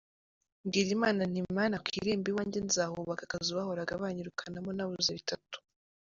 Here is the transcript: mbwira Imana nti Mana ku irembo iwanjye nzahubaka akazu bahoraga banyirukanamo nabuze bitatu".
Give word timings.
mbwira 0.65 0.89
Imana 0.97 1.21
nti 1.29 1.41
Mana 1.57 1.75
ku 1.83 1.87
irembo 1.99 2.27
iwanjye 2.31 2.59
nzahubaka 2.67 3.21
akazu 3.25 3.49
bahoraga 3.57 4.01
banyirukanamo 4.01 4.69
nabuze 4.77 5.11
bitatu". 5.17 5.57